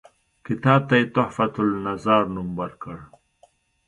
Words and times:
کتاب 0.45 0.81
ته 0.89 0.95
یې 0.99 1.05
تحفته 1.15 1.61
النظار 1.65 2.23
نوم 2.35 2.49
ورکړ. 2.61 2.95